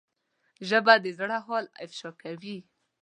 ژبه 0.67 0.93
د 1.03 1.05
زړه 1.17 1.37
حال 1.45 1.65
افشا 1.83 2.09
کوي 2.21 2.57